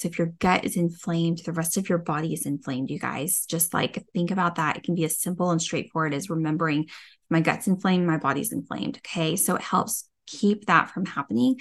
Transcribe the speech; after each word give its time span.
So 0.00 0.08
if 0.08 0.18
your 0.18 0.28
gut 0.38 0.64
is 0.64 0.78
inflamed, 0.78 1.42
the 1.44 1.52
rest 1.52 1.76
of 1.76 1.90
your 1.90 1.98
body 1.98 2.32
is 2.32 2.46
inflamed, 2.46 2.88
you 2.90 2.98
guys. 2.98 3.44
Just 3.46 3.74
like 3.74 4.02
think 4.14 4.30
about 4.30 4.54
that. 4.54 4.78
It 4.78 4.82
can 4.82 4.94
be 4.94 5.04
as 5.04 5.20
simple 5.20 5.50
and 5.50 5.60
straightforward 5.60 6.14
as 6.14 6.30
remembering 6.30 6.88
my 7.28 7.42
gut's 7.42 7.66
inflamed, 7.66 8.06
my 8.06 8.16
body's 8.16 8.50
inflamed. 8.50 8.96
Okay. 8.98 9.36
So 9.36 9.56
it 9.56 9.60
helps 9.60 10.08
keep 10.26 10.64
that 10.66 10.88
from 10.88 11.04
happening. 11.04 11.56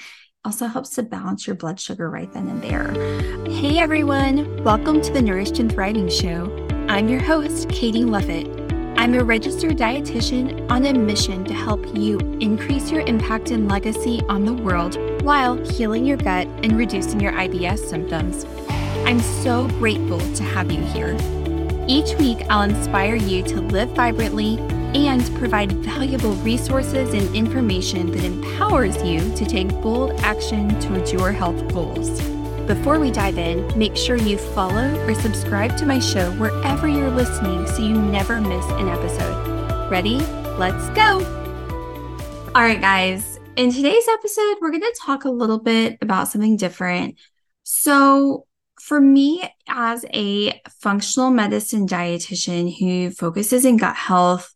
Also 0.46 0.68
helps 0.68 0.92
to 0.92 1.04
balance 1.04 1.48
your 1.48 1.58
blood 1.58 1.82
sugar 1.82 2.10
right 2.10 2.32
then 2.32 2.48
and 2.48 2.62
there. 2.62 2.94
Hey 3.46 3.78
everyone, 3.78 4.64
welcome 4.64 5.02
to 5.02 5.12
the 5.12 5.22
Nourished 5.22 5.60
and 5.60 5.70
Thriving 5.70 6.08
Show. 6.08 6.66
I'm 6.88 7.10
your 7.10 7.22
host, 7.22 7.68
Katie 7.68 8.06
Lovett. 8.06 8.48
I'm 8.98 9.16
a 9.16 9.24
registered 9.24 9.78
dietitian 9.78 10.72
on 10.72 10.86
a 10.86 10.94
mission 10.94 11.44
to 11.44 11.54
help 11.54 11.86
you 11.94 12.20
increase 12.40 12.90
your 12.90 13.02
impact 13.02 13.52
and 13.52 13.68
legacy 13.68 14.22
on 14.30 14.46
the 14.46 14.54
world 14.54 14.98
while 15.22 15.56
healing 15.66 16.06
your 16.06 16.18
gut 16.18 16.48
and 16.64 16.78
reducing 16.78 17.20
your 17.20 17.32
IBS 17.34 17.80
symptoms. 17.80 18.46
I'm 19.06 19.20
so 19.20 19.68
grateful 19.80 20.20
to 20.20 20.44
have 20.44 20.72
you 20.72 20.82
here. 20.82 21.18
Each 21.88 22.14
week, 22.20 22.46
I'll 22.50 22.62
inspire 22.62 23.16
you 23.16 23.42
to 23.44 23.62
live 23.62 23.90
vibrantly 23.90 24.60
and 24.94 25.24
provide 25.38 25.72
valuable 25.72 26.34
resources 26.36 27.14
and 27.14 27.36
information 27.36 28.12
that 28.12 28.24
empowers 28.24 29.02
you 29.04 29.20
to 29.36 29.46
take 29.46 29.70
bold 29.82 30.12
action 30.22 30.80
towards 30.80 31.12
your 31.12 31.32
health 31.32 31.74
goals. 31.74 32.22
Before 32.68 33.00
we 33.00 33.10
dive 33.10 33.40
in, 33.40 33.76
make 33.78 33.98
sure 33.98 34.16
you 34.16 34.38
follow 34.38 34.96
or 35.08 35.16
subscribe 35.16 35.76
to 35.78 35.88
my 35.88 35.98
show 35.98 36.32
wherever 36.34 36.88
you're 36.88 37.10
listening 37.10 37.66
so 37.66 37.82
you 37.82 38.00
never 38.00 38.40
miss 38.40 38.66
an 38.74 38.88
episode. 38.88 39.90
Ready? 39.90 40.18
Let's 40.58 40.90
go! 40.90 41.26
All 42.54 42.62
right, 42.62 42.80
guys. 42.80 43.39
In 43.60 43.74
today's 43.74 44.08
episode, 44.08 44.56
we're 44.62 44.72
going 44.72 44.84
to 44.84 45.00
talk 45.02 45.26
a 45.26 45.30
little 45.30 45.60
bit 45.60 45.98
about 46.02 46.30
something 46.30 46.56
different. 46.56 47.16
So, 47.64 48.48
for 48.80 49.02
me, 49.02 49.44
as 49.68 50.06
a 50.14 50.62
functional 50.80 51.30
medicine 51.30 51.86
dietitian 51.86 52.74
who 52.74 53.12
focuses 53.12 53.66
in 53.66 53.76
gut 53.76 53.98
health, 53.98 54.56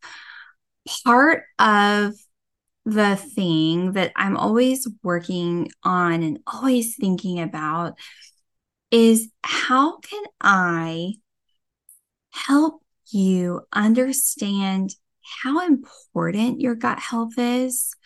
part 1.03 1.43
of 1.59 2.13
the 2.85 3.17
thing 3.17 3.91
that 3.91 4.13
I'm 4.15 4.37
always 4.37 4.87
working 5.03 5.69
on 5.83 6.23
and 6.23 6.39
always 6.47 6.95
thinking 6.95 7.41
about 7.41 7.99
is 8.89 9.29
how 9.41 9.97
can 9.97 10.23
I 10.39 11.15
help 12.31 12.81
you 13.11 13.63
understand 13.73 14.95
how 15.43 15.67
important 15.67 16.61
your 16.61 16.75
gut 16.75 16.99
health 16.99 17.37
is 17.37 17.97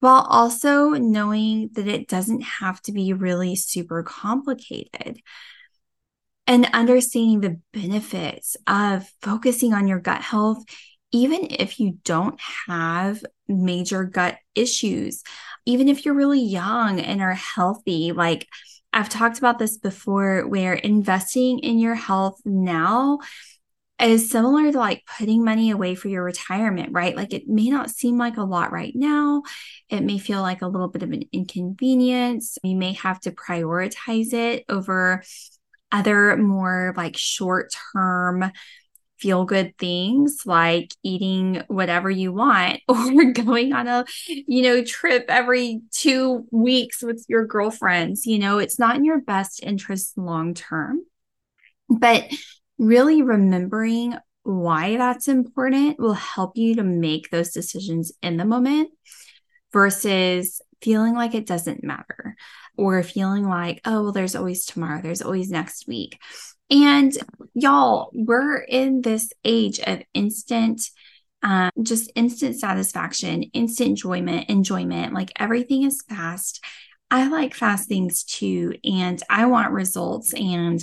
while 0.00 0.26
also 0.28 0.90
knowing 0.90 1.70
that 1.74 1.86
it 1.86 2.08
doesn't 2.08 2.42
have 2.42 2.80
to 2.82 2.92
be 2.92 3.12
really 3.12 3.56
super 3.56 4.02
complicated 4.02 5.20
and 6.46 6.68
understanding 6.72 7.40
the 7.40 7.60
benefits 7.72 8.56
of 8.66 9.08
focusing 9.22 9.72
on 9.72 9.86
your 9.86 10.00
gut 10.00 10.22
health 10.22 10.64
even 11.12 11.48
if 11.50 11.80
you 11.80 11.98
don't 12.04 12.38
have 12.68 13.22
major 13.48 14.04
gut 14.04 14.36
issues, 14.54 15.22
even 15.66 15.88
if 15.88 16.04
you're 16.04 16.14
really 16.14 16.40
young 16.40 17.00
and 17.00 17.20
are 17.20 17.34
healthy, 17.34 18.12
like 18.12 18.46
I've 18.92 19.08
talked 19.08 19.38
about 19.38 19.58
this 19.58 19.76
before, 19.78 20.46
where 20.46 20.74
investing 20.74 21.60
in 21.60 21.78
your 21.78 21.94
health 21.94 22.40
now 22.44 23.18
is 24.08 24.30
similar 24.30 24.72
to 24.72 24.78
like 24.78 25.04
putting 25.18 25.44
money 25.44 25.70
away 25.70 25.94
for 25.94 26.08
your 26.08 26.22
retirement, 26.22 26.90
right? 26.92 27.16
Like 27.16 27.32
it 27.34 27.48
may 27.48 27.68
not 27.68 27.90
seem 27.90 28.16
like 28.16 28.36
a 28.36 28.44
lot 28.44 28.72
right 28.72 28.92
now. 28.94 29.42
It 29.88 30.02
may 30.02 30.18
feel 30.18 30.42
like 30.42 30.62
a 30.62 30.68
little 30.68 30.88
bit 30.88 31.02
of 31.02 31.10
an 31.12 31.24
inconvenience. 31.32 32.56
You 32.62 32.76
may 32.76 32.92
have 32.94 33.20
to 33.20 33.32
prioritize 33.32 34.32
it 34.32 34.64
over 34.68 35.22
other 35.92 36.36
more 36.36 36.94
like 36.96 37.16
short 37.16 37.74
term 37.92 38.50
feel 39.18 39.44
good 39.44 39.76
things 39.76 40.42
like 40.46 40.94
eating 41.02 41.62
whatever 41.68 42.10
you 42.10 42.32
want 42.32 42.80
or 42.88 43.32
going 43.32 43.72
on 43.72 43.86
a 43.86 44.04
you 44.26 44.62
know 44.62 44.82
trip 44.82 45.26
every 45.28 45.82
2 45.92 46.46
weeks 46.50 47.02
with 47.02 47.24
your 47.28 47.46
girlfriends 47.46 48.24
you 48.24 48.38
know 48.38 48.58
it's 48.58 48.78
not 48.78 48.96
in 48.96 49.04
your 49.04 49.20
best 49.20 49.62
interest 49.62 50.16
long 50.16 50.54
term 50.54 51.02
but 51.88 52.24
really 52.80 53.22
remembering 53.22 54.16
why 54.42 54.96
that's 54.96 55.28
important 55.28 56.00
will 56.00 56.14
help 56.14 56.56
you 56.56 56.74
to 56.74 56.82
make 56.82 57.30
those 57.30 57.50
decisions 57.50 58.10
in 58.22 58.36
the 58.36 58.44
moment 58.44 58.90
versus 59.72 60.60
feeling 60.82 61.14
like 61.14 61.34
it 61.34 61.46
doesn't 61.46 61.84
matter 61.84 62.34
or 62.76 63.02
feeling 63.02 63.46
like 63.46 63.80
oh 63.84 64.02
well 64.04 64.12
there's 64.12 64.34
always 64.34 64.64
tomorrow 64.64 65.02
there's 65.02 65.20
always 65.20 65.50
next 65.50 65.86
week 65.86 66.18
and 66.70 67.12
y'all, 67.54 68.10
we're 68.12 68.58
in 68.58 69.02
this 69.02 69.32
age 69.44 69.80
of 69.80 70.02
instant, 70.14 70.82
um, 71.42 71.70
just 71.82 72.12
instant 72.14 72.56
satisfaction, 72.56 73.42
instant 73.42 73.90
enjoyment, 73.90 74.48
enjoyment. 74.48 75.12
Like 75.12 75.32
everything 75.36 75.82
is 75.82 76.04
fast. 76.08 76.64
I 77.10 77.28
like 77.28 77.54
fast 77.54 77.88
things 77.88 78.22
too. 78.22 78.74
And 78.84 79.20
I 79.28 79.46
want 79.46 79.72
results 79.72 80.32
and 80.32 80.80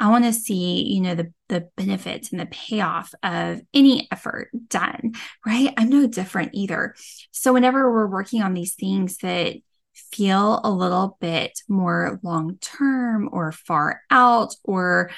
I 0.00 0.10
want 0.10 0.24
to 0.24 0.32
see, 0.32 0.92
you 0.92 1.00
know, 1.00 1.14
the 1.14 1.32
the 1.48 1.68
benefits 1.76 2.32
and 2.32 2.40
the 2.40 2.46
payoff 2.46 3.14
of 3.22 3.60
any 3.72 4.08
effort 4.10 4.50
done, 4.68 5.12
right? 5.46 5.72
I'm 5.76 5.88
no 5.88 6.06
different 6.06 6.50
either. 6.54 6.94
So 7.30 7.52
whenever 7.52 7.92
we're 7.92 8.06
working 8.06 8.42
on 8.42 8.54
these 8.54 8.74
things 8.74 9.18
that 9.18 9.56
feel 9.94 10.60
a 10.64 10.70
little 10.70 11.16
bit 11.20 11.60
more 11.68 12.18
long 12.22 12.58
term 12.60 13.28
or 13.32 13.52
far 13.52 14.00
out 14.10 14.54
or 14.64 15.10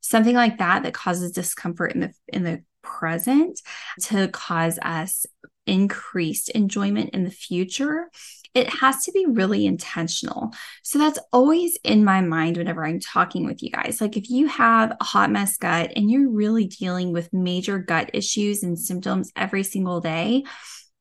something 0.00 0.34
like 0.34 0.58
that 0.58 0.82
that 0.82 0.94
causes 0.94 1.32
discomfort 1.32 1.92
in 1.94 2.00
the 2.00 2.12
in 2.28 2.42
the 2.42 2.62
present 2.82 3.60
to 4.00 4.28
cause 4.28 4.78
us 4.82 5.26
increased 5.66 6.50
enjoyment 6.50 7.10
in 7.10 7.24
the 7.24 7.30
future 7.30 8.10
it 8.54 8.68
has 8.70 9.04
to 9.04 9.12
be 9.12 9.26
really 9.26 9.66
intentional. 9.66 10.52
So 10.82 10.98
that's 10.98 11.18
always 11.32 11.76
in 11.82 12.04
my 12.04 12.20
mind 12.20 12.56
whenever 12.56 12.86
I'm 12.86 13.00
talking 13.00 13.44
with 13.44 13.62
you 13.62 13.70
guys. 13.70 14.00
Like 14.00 14.16
if 14.16 14.30
you 14.30 14.46
have 14.46 14.96
a 15.00 15.04
hot 15.04 15.30
mess 15.30 15.56
gut 15.56 15.92
and 15.96 16.10
you're 16.10 16.30
really 16.30 16.66
dealing 16.66 17.12
with 17.12 17.32
major 17.32 17.78
gut 17.78 18.10
issues 18.12 18.62
and 18.62 18.78
symptoms 18.78 19.32
every 19.34 19.64
single 19.64 20.00
day, 20.00 20.44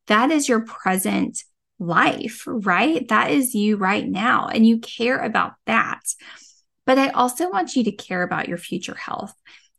that 0.07 0.31
is 0.31 0.49
your 0.49 0.65
present 0.65 1.43
life, 1.79 2.43
right? 2.47 3.07
That 3.09 3.31
is 3.31 3.53
you 3.53 3.77
right 3.77 4.07
now, 4.07 4.47
and 4.47 4.65
you 4.65 4.79
care 4.79 5.19
about 5.19 5.53
that. 5.65 6.01
But 6.85 6.97
I 6.97 7.09
also 7.09 7.49
want 7.49 7.75
you 7.75 7.83
to 7.85 7.91
care 7.91 8.23
about 8.23 8.49
your 8.49 8.57
future 8.57 8.95
health. 8.95 9.33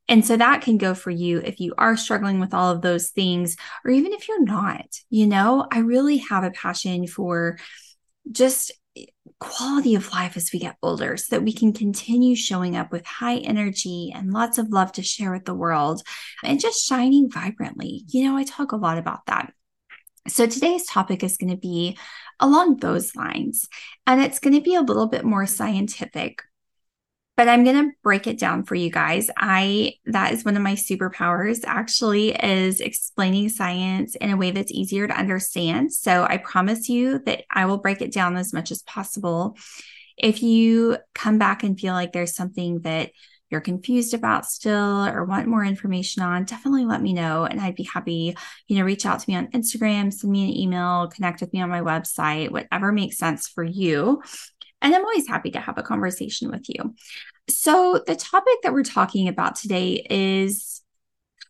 And 0.08 0.24
so 0.24 0.36
that 0.36 0.62
can 0.62 0.76
go 0.76 0.94
for 0.94 1.10
you 1.10 1.38
if 1.38 1.60
you 1.60 1.74
are 1.78 1.96
struggling 1.96 2.38
with 2.38 2.52
all 2.52 2.70
of 2.70 2.82
those 2.82 3.10
things, 3.10 3.56
or 3.84 3.90
even 3.90 4.12
if 4.12 4.28
you're 4.28 4.44
not. 4.44 4.86
You 5.08 5.26
know, 5.26 5.66
I 5.70 5.78
really 5.78 6.18
have 6.18 6.44
a 6.44 6.50
passion 6.50 7.06
for 7.06 7.58
just 8.30 8.72
eh, 8.96 9.06
quality 9.40 9.94
of 9.94 10.12
life 10.12 10.36
as 10.36 10.50
we 10.52 10.58
get 10.58 10.76
older 10.82 11.16
so 11.16 11.36
that 11.36 11.42
we 11.42 11.52
can 11.52 11.72
continue 11.72 12.36
showing 12.36 12.76
up 12.76 12.92
with 12.92 13.06
high 13.06 13.38
energy 13.38 14.12
and 14.14 14.32
lots 14.32 14.58
of 14.58 14.70
love 14.70 14.92
to 14.92 15.02
share 15.02 15.32
with 15.32 15.46
the 15.46 15.54
world 15.54 16.02
and 16.42 16.60
just 16.60 16.86
shining 16.86 17.30
vibrantly. 17.30 18.04
You 18.08 18.24
know, 18.24 18.36
I 18.36 18.44
talk 18.44 18.72
a 18.72 18.76
lot 18.76 18.98
about 18.98 19.24
that. 19.26 19.52
So 20.28 20.46
today's 20.46 20.86
topic 20.86 21.22
is 21.22 21.36
going 21.36 21.50
to 21.50 21.56
be 21.56 21.98
along 22.40 22.78
those 22.78 23.14
lines, 23.14 23.68
and 24.06 24.22
it's 24.22 24.38
going 24.38 24.54
to 24.54 24.62
be 24.62 24.74
a 24.74 24.80
little 24.80 25.06
bit 25.06 25.24
more 25.24 25.46
scientific. 25.46 26.42
But 27.36 27.48
I'm 27.48 27.64
going 27.64 27.84
to 27.84 27.92
break 28.02 28.28
it 28.28 28.38
down 28.38 28.62
for 28.62 28.76
you 28.76 28.90
guys. 28.90 29.28
I 29.36 29.94
that 30.06 30.32
is 30.32 30.44
one 30.44 30.56
of 30.56 30.62
my 30.62 30.74
superpowers 30.74 31.64
actually 31.66 32.30
is 32.30 32.80
explaining 32.80 33.48
science 33.48 34.14
in 34.14 34.30
a 34.30 34.36
way 34.36 34.52
that's 34.52 34.70
easier 34.70 35.08
to 35.08 35.18
understand. 35.18 35.92
So 35.92 36.24
I 36.28 36.36
promise 36.36 36.88
you 36.88 37.18
that 37.26 37.44
I 37.50 37.66
will 37.66 37.78
break 37.78 38.02
it 38.02 38.12
down 38.12 38.36
as 38.36 38.52
much 38.52 38.70
as 38.70 38.82
possible. 38.82 39.56
If 40.16 40.42
you 40.44 40.96
come 41.12 41.38
back 41.38 41.64
and 41.64 41.78
feel 41.78 41.92
like 41.92 42.12
there's 42.12 42.36
something 42.36 42.82
that 42.82 43.10
you're 43.50 43.60
confused 43.60 44.14
about 44.14 44.46
still 44.46 45.06
or 45.06 45.24
want 45.24 45.46
more 45.46 45.64
information 45.64 46.22
on, 46.22 46.44
definitely 46.44 46.84
let 46.84 47.02
me 47.02 47.12
know. 47.12 47.44
And 47.44 47.60
I'd 47.60 47.76
be 47.76 47.84
happy, 47.84 48.36
you 48.66 48.78
know, 48.78 48.84
reach 48.84 49.06
out 49.06 49.20
to 49.20 49.30
me 49.30 49.36
on 49.36 49.48
Instagram, 49.48 50.12
send 50.12 50.32
me 50.32 50.44
an 50.44 50.56
email, 50.56 51.08
connect 51.08 51.40
with 51.40 51.52
me 51.52 51.60
on 51.60 51.68
my 51.68 51.80
website, 51.80 52.50
whatever 52.50 52.90
makes 52.90 53.18
sense 53.18 53.46
for 53.46 53.62
you. 53.62 54.22
And 54.84 54.94
I'm 54.94 55.04
always 55.04 55.26
happy 55.26 55.50
to 55.52 55.60
have 55.60 55.78
a 55.78 55.82
conversation 55.82 56.50
with 56.50 56.68
you. 56.68 56.94
So, 57.48 58.02
the 58.06 58.14
topic 58.14 58.58
that 58.62 58.74
we're 58.74 58.84
talking 58.84 59.28
about 59.28 59.56
today 59.56 60.06
is 60.10 60.82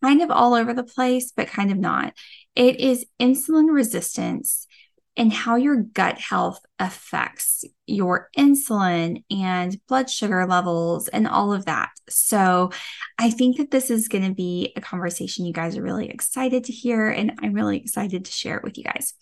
kind 0.03 0.23
of 0.23 0.31
all 0.31 0.55
over 0.55 0.73
the 0.73 0.85
place, 0.85 1.33
but 1.37 1.49
kind 1.49 1.73
of 1.73 1.79
not. 1.79 2.15
It 2.55 2.79
is 2.79 3.05
insulin 3.21 3.75
resistance 3.75 4.69
and 5.17 5.33
how 5.33 5.57
your 5.57 5.77
gut 5.77 6.19
health 6.19 6.61
affects 6.79 7.65
your 7.87 8.31
insulin 8.39 9.25
and 9.31 9.81
blood 9.89 10.11
sugar 10.11 10.47
levels 10.47 11.09
and 11.09 11.27
all 11.27 11.53
of 11.53 11.65
that. 11.65 11.91
So, 12.09 12.71
I 13.19 13.31
think 13.31 13.57
that 13.57 13.73
this 13.73 13.91
is 13.91 14.07
going 14.07 14.29
to 14.29 14.35
be 14.35 14.73
a 14.77 14.81
conversation 14.81 15.45
you 15.45 15.53
guys 15.53 15.77
are 15.77 15.83
really 15.83 16.09
excited 16.09 16.63
to 16.65 16.73
hear, 16.73 17.11
and 17.11 17.33
I'm 17.43 17.53
really 17.53 17.79
excited 17.79 18.27
to 18.27 18.33
share 18.33 18.57
it 18.59 18.63
with 18.63 18.79
you 18.79 18.85
guys. 18.85 19.13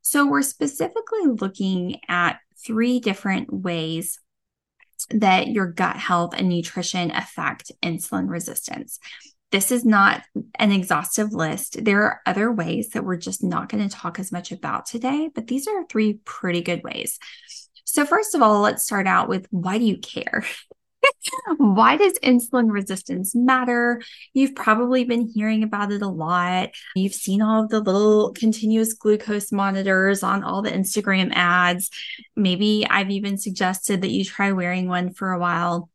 So, 0.00 0.26
we're 0.26 0.40
specifically 0.40 1.26
looking 1.26 2.00
at 2.08 2.38
three 2.64 3.00
different 3.00 3.52
ways 3.52 4.18
that 5.10 5.48
your 5.48 5.66
gut 5.66 5.96
health 5.96 6.34
and 6.36 6.48
nutrition 6.48 7.10
affect 7.10 7.72
insulin 7.82 8.28
resistance. 8.28 8.98
This 9.50 9.72
is 9.72 9.84
not 9.84 10.22
an 10.58 10.72
exhaustive 10.72 11.32
list. 11.32 11.82
There 11.82 12.02
are 12.02 12.20
other 12.26 12.52
ways 12.52 12.90
that 12.90 13.04
we're 13.04 13.16
just 13.16 13.42
not 13.42 13.70
going 13.70 13.88
to 13.88 13.94
talk 13.94 14.18
as 14.18 14.30
much 14.30 14.52
about 14.52 14.84
today, 14.86 15.30
but 15.34 15.46
these 15.46 15.66
are 15.66 15.86
three 15.86 16.20
pretty 16.24 16.60
good 16.60 16.82
ways. 16.82 17.18
So, 17.84 18.04
first 18.04 18.34
of 18.34 18.42
all, 18.42 18.60
let's 18.60 18.84
start 18.84 19.06
out 19.06 19.28
with 19.28 19.46
why 19.50 19.78
do 19.78 19.84
you 19.84 19.98
care? 19.98 20.44
Why 21.56 21.96
does 21.96 22.18
insulin 22.20 22.70
resistance 22.70 23.34
matter? 23.34 24.00
You've 24.34 24.54
probably 24.54 25.04
been 25.04 25.26
hearing 25.26 25.62
about 25.62 25.92
it 25.92 26.02
a 26.02 26.08
lot. 26.08 26.70
You've 26.94 27.14
seen 27.14 27.42
all 27.42 27.64
of 27.64 27.70
the 27.70 27.80
little 27.80 28.32
continuous 28.32 28.92
glucose 28.94 29.52
monitors 29.52 30.22
on 30.22 30.44
all 30.44 30.62
the 30.62 30.70
Instagram 30.70 31.30
ads. 31.32 31.90
Maybe 32.36 32.86
I've 32.88 33.10
even 33.10 33.38
suggested 33.38 34.02
that 34.02 34.10
you 34.10 34.24
try 34.24 34.52
wearing 34.52 34.88
one 34.88 35.12
for 35.12 35.32
a 35.32 35.38
while. 35.38 35.90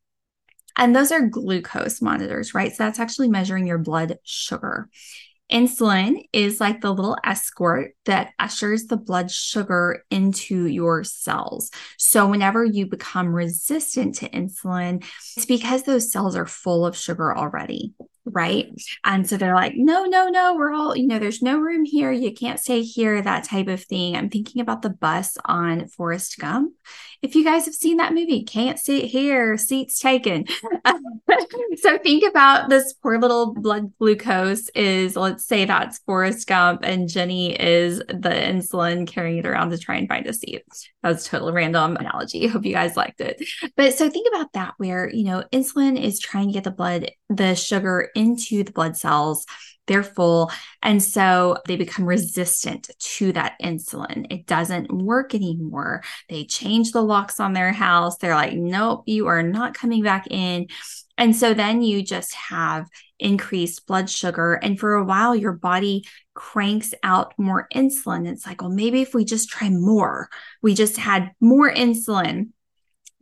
And 0.76 0.94
those 0.94 1.12
are 1.12 1.28
glucose 1.28 2.02
monitors, 2.02 2.52
right? 2.52 2.72
So 2.72 2.84
that's 2.84 2.98
actually 2.98 3.28
measuring 3.28 3.66
your 3.66 3.78
blood 3.78 4.18
sugar. 4.24 4.88
Insulin 5.50 6.24
is 6.32 6.60
like 6.60 6.80
the 6.80 6.92
little 6.92 7.16
escort 7.24 7.93
that 8.04 8.32
ushers 8.38 8.84
the 8.84 8.96
blood 8.96 9.30
sugar 9.30 10.04
into 10.10 10.66
your 10.66 11.04
cells. 11.04 11.70
So, 11.98 12.26
whenever 12.28 12.64
you 12.64 12.86
become 12.86 13.34
resistant 13.34 14.16
to 14.16 14.28
insulin, 14.28 15.04
it's 15.36 15.46
because 15.46 15.82
those 15.82 16.10
cells 16.12 16.36
are 16.36 16.46
full 16.46 16.86
of 16.86 16.96
sugar 16.96 17.36
already 17.36 17.94
right? 18.26 18.68
And 19.04 19.28
so 19.28 19.36
they're 19.36 19.54
like, 19.54 19.74
no, 19.76 20.04
no, 20.04 20.28
no, 20.28 20.54
we're 20.54 20.72
all, 20.72 20.96
you 20.96 21.06
know, 21.06 21.18
there's 21.18 21.42
no 21.42 21.58
room 21.58 21.84
here. 21.84 22.10
You 22.10 22.32
can't 22.32 22.58
stay 22.58 22.82
here, 22.82 23.20
that 23.20 23.44
type 23.44 23.68
of 23.68 23.82
thing. 23.82 24.16
I'm 24.16 24.30
thinking 24.30 24.62
about 24.62 24.82
the 24.82 24.90
bus 24.90 25.36
on 25.44 25.88
Forrest 25.88 26.38
Gump. 26.38 26.72
If 27.22 27.34
you 27.34 27.44
guys 27.44 27.66
have 27.66 27.74
seen 27.74 27.98
that 27.98 28.14
movie, 28.14 28.42
can't 28.42 28.78
sit 28.78 29.04
here, 29.04 29.56
seats 29.56 29.98
taken. 29.98 30.46
so 31.76 31.98
think 31.98 32.24
about 32.28 32.68
this 32.68 32.92
poor 32.94 33.18
little 33.18 33.54
blood 33.54 33.92
glucose 33.98 34.68
is, 34.70 35.16
let's 35.16 35.46
say 35.46 35.64
that's 35.64 35.98
Forrest 36.00 36.46
Gump 36.46 36.80
and 36.82 37.08
Jenny 37.08 37.58
is 37.58 37.93
the 37.98 38.30
insulin 38.30 39.06
carrying 39.06 39.38
it 39.38 39.46
around 39.46 39.70
to 39.70 39.78
try 39.78 39.96
and 39.96 40.08
find 40.08 40.26
a 40.26 40.32
seat. 40.32 40.62
That's 41.02 41.26
a 41.26 41.30
total 41.30 41.52
random 41.52 41.96
analogy. 41.96 42.46
Hope 42.48 42.64
you 42.64 42.72
guys 42.72 42.96
liked 42.96 43.20
it. 43.20 43.42
But 43.76 43.94
so 43.94 44.08
think 44.10 44.28
about 44.32 44.52
that 44.54 44.74
where, 44.78 45.08
you 45.08 45.24
know, 45.24 45.44
insulin 45.52 46.02
is 46.02 46.20
trying 46.20 46.48
to 46.48 46.52
get 46.52 46.64
the 46.64 46.70
blood, 46.70 47.10
the 47.28 47.54
sugar 47.54 48.10
into 48.14 48.64
the 48.64 48.72
blood 48.72 48.96
cells. 48.96 49.46
They're 49.86 50.02
full. 50.02 50.50
And 50.82 51.02
so 51.02 51.58
they 51.66 51.76
become 51.76 52.06
resistant 52.06 52.90
to 52.98 53.32
that 53.32 53.54
insulin. 53.62 54.26
It 54.30 54.46
doesn't 54.46 54.90
work 54.90 55.34
anymore. 55.34 56.02
They 56.30 56.44
change 56.44 56.92
the 56.92 57.02
locks 57.02 57.38
on 57.38 57.52
their 57.52 57.72
house. 57.72 58.16
They're 58.16 58.34
like, 58.34 58.54
nope, 58.54 59.02
you 59.06 59.26
are 59.26 59.42
not 59.42 59.74
coming 59.74 60.02
back 60.02 60.26
in. 60.30 60.68
And 61.18 61.36
so 61.36 61.54
then 61.54 61.82
you 61.82 62.02
just 62.02 62.34
have 62.34 62.88
increased 63.18 63.86
blood 63.86 64.10
sugar. 64.10 64.54
And 64.54 64.78
for 64.78 64.94
a 64.94 65.04
while, 65.04 65.36
your 65.36 65.52
body 65.52 66.04
cranks 66.34 66.92
out 67.02 67.32
more 67.38 67.68
insulin. 67.74 68.28
It's 68.28 68.46
like, 68.46 68.60
well, 68.60 68.70
maybe 68.70 69.00
if 69.00 69.14
we 69.14 69.24
just 69.24 69.48
try 69.48 69.70
more, 69.70 70.28
we 70.62 70.74
just 70.74 70.96
had 70.96 71.32
more 71.40 71.72
insulin 71.72 72.50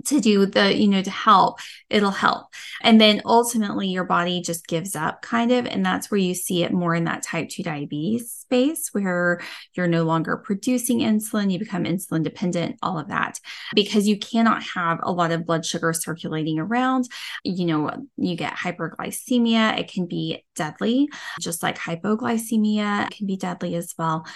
to 0.07 0.21
do 0.21 0.47
the, 0.47 0.75
you 0.75 0.89
know, 0.89 1.03
to 1.03 1.11
help, 1.11 1.59
it'll 1.91 2.11
help. 2.11 2.47
And 2.83 3.01
then 3.01 3.23
ultimately 3.25 3.89
your 3.89 4.05
body 4.05 4.41
just 4.41 4.67
gives 4.67 4.97
up 4.97 5.23
kind 5.23 5.53
of. 5.53 5.67
And 5.67 5.85
that's 5.85 6.11
where 6.11 6.19
you 6.19 6.35
see 6.35 6.63
it 6.63 6.73
more 6.73 6.95
in 6.95 7.05
that 7.05 7.23
type 7.23 7.49
2 7.49 7.63
diabetes 7.63 8.31
space 8.33 8.91
where 8.93 9.41
you're 9.75 9.87
no 9.87 10.05
longer 10.05 10.37
producing 10.37 11.01
insulin, 11.01 11.51
you 11.51 11.59
become 11.59 11.85
insulin 11.85 12.23
dependent, 12.23 12.77
all 12.83 12.99
of 12.99 13.09
that, 13.09 13.39
because 13.75 14.07
you 14.07 14.19
cannot 14.19 14.63
have 14.63 15.01
a 15.03 15.13
lot 15.13 15.33
of 15.33 15.47
blood 15.47 15.65
sugar 15.65 15.93
circulating 15.93 16.59
around. 16.59 17.09
You 17.45 17.67
know, 17.67 17.91
you 18.17 18.37
get 18.37 18.55
hyperglycemia, 18.55 19.79
it 19.79 19.93
can 19.93 20.07
be 20.07 20.45
deadly, 20.55 21.09
just 21.41 21.63
like 21.63 21.79
hypoglycemia 21.79 23.11
can 23.11 23.27
be 23.27 23.37
deadly 23.37 23.75
as 23.75 23.95
well. 23.99 24.27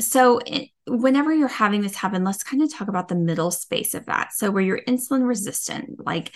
So, 0.00 0.40
whenever 0.86 1.32
you're 1.32 1.48
having 1.48 1.80
this 1.80 1.94
happen, 1.94 2.24
let's 2.24 2.42
kind 2.42 2.62
of 2.62 2.72
talk 2.72 2.88
about 2.88 3.08
the 3.08 3.14
middle 3.14 3.50
space 3.50 3.94
of 3.94 4.06
that. 4.06 4.32
So, 4.32 4.50
where 4.50 4.62
you're 4.62 4.82
insulin 4.88 5.26
resistant, 5.26 6.04
like 6.04 6.34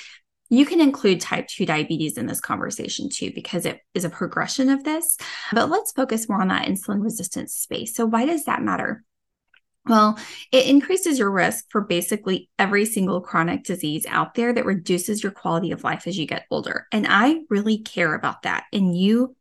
you 0.48 0.64
can 0.64 0.80
include 0.80 1.20
type 1.20 1.48
2 1.48 1.66
diabetes 1.66 2.16
in 2.16 2.26
this 2.26 2.40
conversation 2.40 3.08
too, 3.10 3.32
because 3.34 3.66
it 3.66 3.80
is 3.94 4.04
a 4.04 4.10
progression 4.10 4.68
of 4.70 4.84
this. 4.84 5.18
But 5.52 5.70
let's 5.70 5.92
focus 5.92 6.28
more 6.28 6.40
on 6.40 6.48
that 6.48 6.66
insulin 6.66 7.02
resistance 7.02 7.54
space. 7.54 7.94
So, 7.94 8.06
why 8.06 8.26
does 8.26 8.44
that 8.44 8.62
matter? 8.62 9.04
Well, 9.86 10.18
it 10.52 10.66
increases 10.66 11.18
your 11.18 11.30
risk 11.30 11.64
for 11.70 11.80
basically 11.80 12.50
every 12.58 12.84
single 12.84 13.22
chronic 13.22 13.64
disease 13.64 14.04
out 14.06 14.34
there 14.34 14.52
that 14.52 14.66
reduces 14.66 15.22
your 15.22 15.32
quality 15.32 15.72
of 15.72 15.82
life 15.82 16.06
as 16.06 16.18
you 16.18 16.26
get 16.26 16.44
older. 16.50 16.86
And 16.92 17.06
I 17.08 17.40
really 17.48 17.78
care 17.78 18.14
about 18.14 18.42
that. 18.42 18.64
And 18.72 18.96
you 18.96 19.34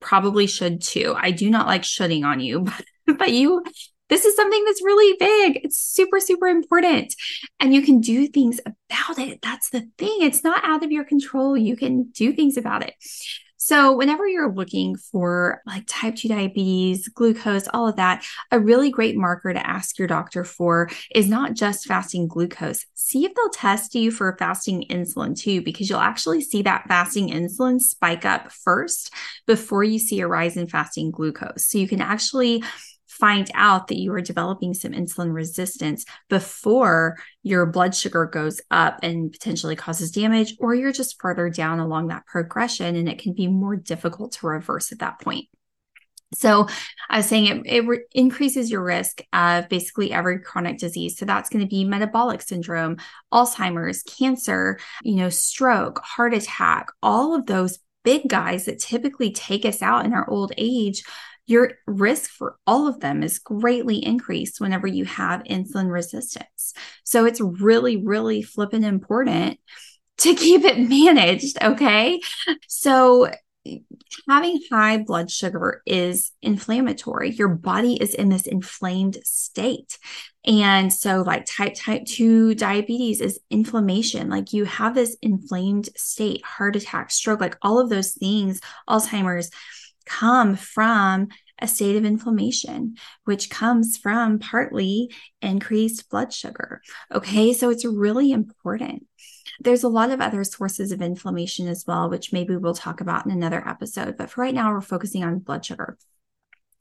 probably 0.00 0.46
should 0.46 0.80
too. 0.82 1.14
I 1.16 1.30
do 1.30 1.50
not 1.50 1.66
like 1.66 1.84
shooting 1.84 2.24
on 2.24 2.40
you, 2.40 2.60
but 3.06 3.18
but 3.18 3.32
you 3.32 3.62
this 4.08 4.24
is 4.24 4.36
something 4.36 4.64
that's 4.64 4.82
really 4.84 5.16
big. 5.18 5.64
It's 5.64 5.78
super, 5.78 6.20
super 6.20 6.46
important. 6.46 7.14
And 7.58 7.74
you 7.74 7.82
can 7.82 8.00
do 8.00 8.28
things 8.28 8.60
about 8.64 9.18
it. 9.18 9.40
That's 9.42 9.70
the 9.70 9.88
thing. 9.98 10.18
It's 10.20 10.44
not 10.44 10.64
out 10.64 10.84
of 10.84 10.92
your 10.92 11.04
control. 11.04 11.56
You 11.56 11.76
can 11.76 12.04
do 12.10 12.32
things 12.32 12.56
about 12.56 12.84
it. 12.84 12.94
So, 13.66 13.96
whenever 13.96 14.28
you're 14.28 14.52
looking 14.52 14.94
for 14.94 15.60
like 15.66 15.82
type 15.88 16.14
2 16.14 16.28
diabetes, 16.28 17.08
glucose, 17.08 17.66
all 17.74 17.88
of 17.88 17.96
that, 17.96 18.24
a 18.52 18.60
really 18.60 18.92
great 18.92 19.16
marker 19.16 19.52
to 19.52 19.66
ask 19.66 19.98
your 19.98 20.06
doctor 20.06 20.44
for 20.44 20.88
is 21.12 21.28
not 21.28 21.54
just 21.54 21.84
fasting 21.84 22.28
glucose. 22.28 22.86
See 22.94 23.24
if 23.24 23.34
they'll 23.34 23.48
test 23.48 23.96
you 23.96 24.12
for 24.12 24.36
fasting 24.38 24.84
insulin 24.88 25.36
too, 25.36 25.62
because 25.62 25.90
you'll 25.90 25.98
actually 25.98 26.42
see 26.42 26.62
that 26.62 26.86
fasting 26.86 27.30
insulin 27.30 27.80
spike 27.80 28.24
up 28.24 28.52
first 28.52 29.12
before 29.48 29.82
you 29.82 29.98
see 29.98 30.20
a 30.20 30.28
rise 30.28 30.56
in 30.56 30.68
fasting 30.68 31.10
glucose. 31.10 31.66
So, 31.66 31.78
you 31.78 31.88
can 31.88 32.00
actually 32.00 32.62
find 33.18 33.50
out 33.54 33.88
that 33.88 33.98
you 33.98 34.12
are 34.12 34.20
developing 34.20 34.74
some 34.74 34.92
insulin 34.92 35.32
resistance 35.32 36.04
before 36.28 37.16
your 37.42 37.66
blood 37.66 37.94
sugar 37.94 38.26
goes 38.26 38.60
up 38.70 38.98
and 39.02 39.32
potentially 39.32 39.76
causes 39.76 40.10
damage, 40.10 40.56
or 40.60 40.74
you're 40.74 40.92
just 40.92 41.20
further 41.20 41.48
down 41.48 41.80
along 41.80 42.08
that 42.08 42.26
progression 42.26 42.96
and 42.96 43.08
it 43.08 43.18
can 43.18 43.32
be 43.32 43.46
more 43.46 43.76
difficult 43.76 44.32
to 44.32 44.46
reverse 44.46 44.92
at 44.92 44.98
that 44.98 45.20
point. 45.20 45.46
So 46.34 46.66
I 47.08 47.18
was 47.18 47.26
saying 47.26 47.46
it, 47.46 47.62
it 47.66 47.86
re- 47.86 48.04
increases 48.12 48.70
your 48.70 48.82
risk 48.82 49.22
of 49.32 49.68
basically 49.68 50.12
every 50.12 50.40
chronic 50.40 50.78
disease. 50.78 51.16
So 51.16 51.24
that's 51.24 51.48
going 51.48 51.64
to 51.64 51.70
be 51.70 51.84
metabolic 51.84 52.42
syndrome, 52.42 52.96
Alzheimer's, 53.32 54.02
cancer, 54.02 54.78
you 55.02 55.16
know, 55.16 55.30
stroke, 55.30 56.00
heart 56.00 56.34
attack, 56.34 56.88
all 57.02 57.34
of 57.34 57.46
those 57.46 57.78
big 58.02 58.28
guys 58.28 58.66
that 58.66 58.78
typically 58.78 59.32
take 59.32 59.64
us 59.64 59.82
out 59.82 60.04
in 60.04 60.12
our 60.12 60.28
old 60.30 60.52
age 60.56 61.02
your 61.46 61.72
risk 61.86 62.30
for 62.30 62.58
all 62.66 62.88
of 62.88 63.00
them 63.00 63.22
is 63.22 63.38
greatly 63.38 64.04
increased 64.04 64.60
whenever 64.60 64.86
you 64.86 65.04
have 65.04 65.44
insulin 65.44 65.90
resistance. 65.90 66.74
So 67.04 67.24
it's 67.24 67.40
really, 67.40 67.96
really 67.96 68.42
flipping 68.42 68.82
important 68.82 69.58
to 70.18 70.34
keep 70.34 70.64
it 70.64 70.78
managed. 70.78 71.62
Okay. 71.62 72.20
So 72.66 73.30
having 74.28 74.60
high 74.70 74.98
blood 74.98 75.30
sugar 75.30 75.82
is 75.86 76.32
inflammatory. 76.42 77.30
Your 77.30 77.48
body 77.48 77.94
is 77.94 78.14
in 78.14 78.28
this 78.28 78.46
inflamed 78.46 79.18
state. 79.24 79.98
And 80.44 80.92
so, 80.92 81.22
like 81.22 81.44
type 81.46 81.74
type 81.76 82.04
2 82.06 82.54
diabetes 82.54 83.20
is 83.20 83.40
inflammation. 83.50 84.28
Like 84.28 84.52
you 84.52 84.64
have 84.64 84.94
this 84.94 85.16
inflamed 85.22 85.88
state, 85.96 86.44
heart 86.44 86.76
attack, 86.76 87.10
stroke, 87.10 87.40
like 87.40 87.56
all 87.62 87.78
of 87.80 87.88
those 87.88 88.12
things, 88.12 88.60
Alzheimer's 88.88 89.50
come 90.06 90.56
from 90.56 91.28
a 91.58 91.66
state 91.66 91.96
of 91.96 92.04
inflammation, 92.04 92.96
which 93.24 93.50
comes 93.50 93.96
from 93.96 94.38
partly 94.38 95.10
increased 95.40 96.08
blood 96.10 96.32
sugar. 96.32 96.82
Okay, 97.12 97.52
so 97.52 97.70
it's 97.70 97.84
really 97.84 98.32
important. 98.32 99.06
There's 99.60 99.84
a 99.84 99.88
lot 99.88 100.10
of 100.10 100.20
other 100.20 100.44
sources 100.44 100.92
of 100.92 101.00
inflammation 101.00 101.66
as 101.68 101.84
well, 101.86 102.10
which 102.10 102.32
maybe 102.32 102.56
we'll 102.56 102.74
talk 102.74 103.00
about 103.00 103.24
in 103.24 103.32
another 103.32 103.66
episode. 103.66 104.16
But 104.16 104.30
for 104.30 104.42
right 104.42 104.54
now, 104.54 104.72
we're 104.72 104.80
focusing 104.80 105.24
on 105.24 105.38
blood 105.38 105.64
sugar. 105.64 105.96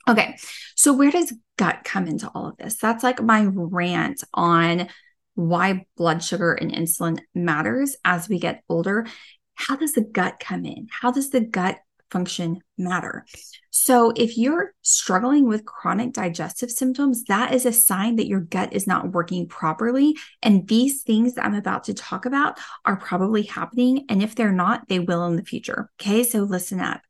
Okay, 0.07 0.35
so 0.75 0.93
where 0.93 1.09
does 1.11 1.33
gut 1.57 1.79
come 1.83 2.05
into 2.05 2.29
all 2.35 2.47
of 2.47 2.57
this? 2.57 2.75
That's 2.75 3.03
like 3.03 3.23
my 3.23 3.45
rant 3.45 4.23
on 4.33 4.87
why 5.35 5.85
blood 5.97 6.23
sugar 6.23 6.53
and 6.53 6.71
insulin 6.71 7.19
matters 7.33 7.95
as 8.05 8.29
we 8.29 8.39
get 8.39 8.63
older. 8.69 9.07
How 9.55 9.75
does 9.75 9.93
the 9.93 10.01
gut 10.01 10.39
come 10.39 10.65
in? 10.65 10.87
How 10.91 11.11
does 11.11 11.29
the 11.29 11.41
gut 11.41 11.77
function 12.15 12.59
matter. 12.77 13.25
So, 13.71 14.13
if 14.15 14.37
you're 14.37 14.73
struggling 14.83 15.49
with 15.49 15.65
chronic 15.65 16.13
digestive 16.13 16.71
symptoms, 16.71 17.25
that 17.25 17.53
is 17.53 17.65
a 17.65 17.73
sign 17.73 18.15
that 18.15 18.27
your 18.27 18.39
gut 18.39 18.71
is 18.71 18.87
not 18.87 19.11
working 19.11 19.49
properly. 19.49 20.15
And 20.41 20.65
these 20.65 21.03
things 21.03 21.33
that 21.33 21.45
I'm 21.45 21.55
about 21.55 21.83
to 21.85 21.93
talk 21.93 22.25
about 22.25 22.57
are 22.85 22.95
probably 22.95 23.43
happening. 23.43 24.05
And 24.07 24.23
if 24.23 24.33
they're 24.33 24.53
not, 24.53 24.87
they 24.87 24.99
will 24.99 25.25
in 25.25 25.35
the 25.35 25.43
future. 25.43 25.89
Okay, 25.99 26.23
so 26.23 26.39
listen 26.43 26.79
up. 26.79 27.01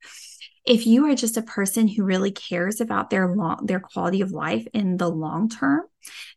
If 0.66 0.88
you 0.88 1.06
are 1.06 1.16
just 1.16 1.38
a 1.38 1.44
person 1.44 1.88
who 1.88 2.04
really 2.04 2.32
cares 2.32 2.82
about 2.82 3.12
their 3.12 3.28
long, 3.36 3.68
their 3.68 3.80
quality 3.80 4.22
of 4.22 4.32
life 4.32 4.66
in 4.74 4.98
the 4.98 5.08
long 5.08 5.50
term, 5.50 5.84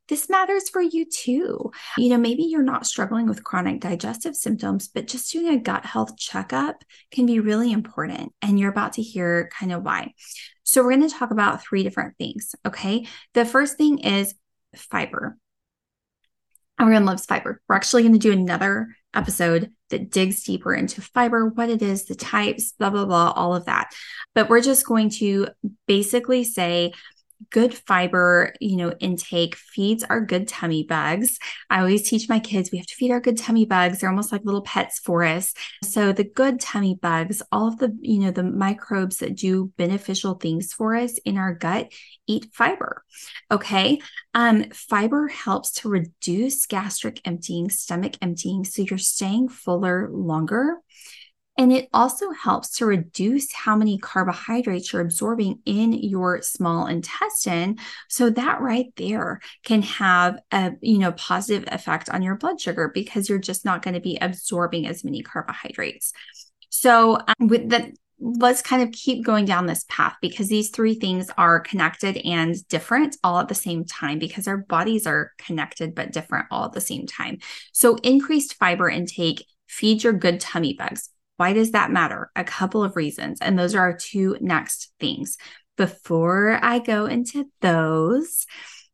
This 0.08 0.28
matters 0.28 0.68
for 0.68 0.80
you 0.80 1.04
too. 1.04 1.70
You 1.96 2.08
know, 2.10 2.18
maybe 2.18 2.44
you're 2.44 2.62
not 2.62 2.86
struggling 2.86 3.26
with 3.26 3.44
chronic 3.44 3.80
digestive 3.80 4.34
symptoms, 4.34 4.88
but 4.88 5.06
just 5.06 5.32
doing 5.32 5.48
a 5.48 5.58
gut 5.58 5.84
health 5.84 6.16
checkup 6.16 6.82
can 7.10 7.26
be 7.26 7.40
really 7.40 7.72
important. 7.72 8.32
And 8.42 8.58
you're 8.58 8.70
about 8.70 8.94
to 8.94 9.02
hear 9.02 9.50
kind 9.58 9.72
of 9.72 9.82
why. 9.82 10.14
So, 10.62 10.82
we're 10.82 10.96
going 10.96 11.08
to 11.08 11.14
talk 11.14 11.30
about 11.30 11.62
three 11.62 11.82
different 11.82 12.16
things. 12.18 12.54
Okay. 12.66 13.06
The 13.34 13.44
first 13.44 13.76
thing 13.76 13.98
is 13.98 14.34
fiber. 14.76 15.36
Everyone 16.80 17.06
loves 17.06 17.24
fiber. 17.24 17.60
We're 17.68 17.76
actually 17.76 18.02
going 18.02 18.12
to 18.12 18.18
do 18.18 18.32
another 18.32 18.88
episode 19.14 19.72
that 19.90 20.10
digs 20.10 20.44
deeper 20.44 20.74
into 20.74 21.00
fiber, 21.00 21.48
what 21.48 21.70
it 21.70 21.82
is, 21.82 22.04
the 22.04 22.14
types, 22.14 22.72
blah, 22.72 22.90
blah, 22.90 23.04
blah, 23.04 23.32
all 23.34 23.54
of 23.54 23.64
that. 23.64 23.90
But 24.34 24.48
we're 24.48 24.60
just 24.60 24.86
going 24.86 25.10
to 25.10 25.48
basically 25.86 26.44
say 26.44 26.92
good 27.50 27.74
fiber, 27.74 28.54
you 28.60 28.76
know, 28.76 28.92
intake 29.00 29.56
feeds 29.56 30.04
our 30.04 30.20
good 30.20 30.48
tummy 30.48 30.82
bugs. 30.82 31.38
I 31.70 31.80
always 31.80 32.08
teach 32.08 32.28
my 32.28 32.40
kids 32.40 32.70
we 32.70 32.78
have 32.78 32.86
to 32.86 32.94
feed 32.94 33.10
our 33.10 33.20
good 33.20 33.38
tummy 33.38 33.64
bugs. 33.64 34.00
They're 34.00 34.10
almost 34.10 34.32
like 34.32 34.44
little 34.44 34.62
pets 34.62 34.98
for 34.98 35.24
us. 35.24 35.54
So 35.84 36.12
the 36.12 36.24
good 36.24 36.60
tummy 36.60 36.94
bugs, 36.94 37.42
all 37.52 37.68
of 37.68 37.78
the, 37.78 37.96
you 38.00 38.20
know, 38.20 38.30
the 38.30 38.42
microbes 38.42 39.18
that 39.18 39.36
do 39.36 39.72
beneficial 39.76 40.34
things 40.34 40.72
for 40.72 40.94
us 40.94 41.18
in 41.18 41.38
our 41.38 41.54
gut 41.54 41.92
eat 42.26 42.48
fiber. 42.52 43.04
Okay. 43.50 44.00
Um, 44.34 44.70
fiber 44.70 45.28
helps 45.28 45.72
to 45.72 45.88
reduce 45.88 46.66
gastric 46.66 47.20
emptying, 47.24 47.70
stomach 47.70 48.14
emptying. 48.20 48.64
So 48.64 48.82
you're 48.82 48.98
staying 48.98 49.48
fuller 49.48 50.08
longer. 50.12 50.78
And 51.58 51.72
it 51.72 51.88
also 51.92 52.30
helps 52.30 52.76
to 52.76 52.86
reduce 52.86 53.52
how 53.52 53.74
many 53.74 53.98
carbohydrates 53.98 54.92
you're 54.92 55.02
absorbing 55.02 55.58
in 55.66 55.92
your 55.92 56.40
small 56.40 56.86
intestine. 56.86 57.78
So 58.08 58.30
that 58.30 58.60
right 58.60 58.86
there 58.96 59.40
can 59.64 59.82
have 59.82 60.38
a, 60.52 60.72
you 60.80 60.98
know, 60.98 61.10
positive 61.12 61.68
effect 61.72 62.08
on 62.10 62.22
your 62.22 62.36
blood 62.36 62.60
sugar 62.60 62.92
because 62.94 63.28
you're 63.28 63.40
just 63.40 63.64
not 63.64 63.82
going 63.82 63.94
to 63.94 64.00
be 64.00 64.16
absorbing 64.20 64.86
as 64.86 65.02
many 65.02 65.20
carbohydrates. 65.20 66.12
So 66.70 67.16
um, 67.16 67.48
with 67.48 67.70
that, 67.70 67.90
let's 68.20 68.62
kind 68.62 68.82
of 68.82 68.92
keep 68.92 69.24
going 69.24 69.44
down 69.44 69.66
this 69.66 69.84
path 69.88 70.14
because 70.20 70.48
these 70.48 70.70
three 70.70 70.94
things 70.94 71.28
are 71.36 71.58
connected 71.58 72.18
and 72.18 72.66
different 72.68 73.16
all 73.24 73.38
at 73.40 73.48
the 73.48 73.54
same 73.54 73.84
time 73.84 74.20
because 74.20 74.46
our 74.46 74.58
bodies 74.58 75.08
are 75.08 75.32
connected 75.38 75.94
but 75.94 76.12
different 76.12 76.46
all 76.52 76.66
at 76.66 76.72
the 76.72 76.80
same 76.80 77.06
time. 77.06 77.38
So 77.72 77.96
increased 77.96 78.54
fiber 78.54 78.88
intake 78.88 79.44
feeds 79.66 80.04
your 80.04 80.12
good 80.12 80.38
tummy 80.38 80.74
bugs 80.74 81.10
why 81.38 81.52
does 81.52 81.70
that 81.70 81.92
matter? 81.92 82.30
A 82.36 82.44
couple 82.44 82.84
of 82.84 82.96
reasons. 82.96 83.40
And 83.40 83.58
those 83.58 83.74
are 83.74 83.80
our 83.80 83.96
two 83.96 84.36
next 84.40 84.92
things. 85.00 85.38
Before 85.76 86.58
I 86.60 86.80
go 86.80 87.06
into 87.06 87.46
those, 87.60 88.44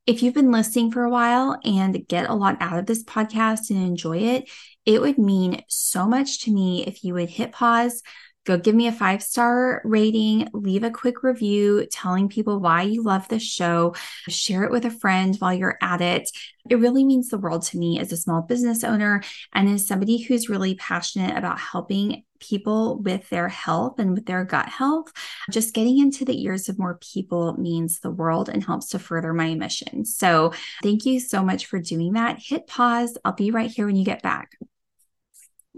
if 0.07 0.23
you've 0.23 0.35
been 0.35 0.53
listening 0.53 0.93
for 0.93 1.05
a 1.05 1.11
while 1.11 1.59
and 1.65 2.07
get 2.07 2.29
a 2.29 2.35
lot 2.35 2.59
out 2.61 2.79
of 2.79 2.85
this 2.85 3.03
podcast 3.03 3.71
and 3.71 3.83
enjoy 3.83 4.19
it, 4.19 4.51
it 4.85 5.01
would 5.01 5.17
mean 5.17 5.63
so 5.69 6.07
much 6.07 6.43
to 6.43 6.53
me 6.53 6.85
if 6.87 7.03
you 7.03 7.15
would 7.15 7.31
hit 7.31 7.53
pause, 7.53 8.03
go 8.45 8.59
give 8.59 8.75
me 8.75 8.87
a 8.87 8.93
five 8.93 9.23
star 9.23 9.81
rating, 9.85 10.49
leave 10.53 10.85
a 10.85 10.91
quick 10.91 11.23
review 11.23 11.87
telling 11.91 12.29
people 12.29 12.61
why 12.61 12.83
you 12.83 13.03
love 13.03 13.27
the 13.29 13.39
show, 13.39 13.95
share 14.29 14.65
it 14.65 14.71
with 14.71 14.85
a 14.85 14.91
friend 14.91 15.37
while 15.37 15.55
you're 15.55 15.79
at 15.81 16.01
it. 16.01 16.31
It 16.69 16.77
really 16.77 17.05
means 17.05 17.29
the 17.29 17.39
world 17.39 17.63
to 17.65 17.79
me 17.79 17.99
as 17.99 18.13
a 18.13 18.17
small 18.17 18.43
business 18.43 18.85
owner 18.85 19.23
and 19.53 19.69
as 19.69 19.87
somebody 19.87 20.23
who's 20.23 20.49
really 20.49 20.75
passionate 20.77 21.37
about 21.37 21.59
helping 21.59 22.25
people 22.41 22.99
with 22.99 23.29
their 23.31 23.49
health 23.49 23.99
and 23.99 24.13
with 24.13 24.27
their 24.27 24.45
gut 24.45 24.69
health. 24.69 25.13
Just 25.51 25.75
getting 25.75 25.99
into 25.99 26.25
the 26.25 26.45
ears 26.45 26.69
of 26.69 26.79
more 26.79 26.99
people 27.01 27.55
means 27.55 28.01
the 28.01 28.11
world 28.11 28.49
and 28.49 28.65
helps 28.65 28.89
to 28.91 28.99
further 28.99 29.33
my 29.33 29.55
mission. 29.55 30.05
So, 30.05 30.53
thank 30.83 31.07
you 31.07 31.21
so 31.21 31.43
much 31.43 31.67
for 31.67 31.79
doing 31.79 32.15
that. 32.15 32.39
Hit 32.39 32.67
pause. 32.67 33.17
I'll 33.25 33.33
be 33.33 33.51
right 33.51 33.71
here 33.71 33.87
when 33.87 33.97
you 33.97 34.05
get 34.05 34.23
back. 34.23 34.57